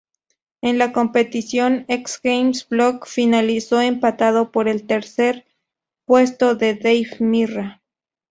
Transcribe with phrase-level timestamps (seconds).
[0.63, 5.45] En la competición X-Games, Block finalizó empatado por el tercer
[6.07, 7.83] puesto con Dave Mirra.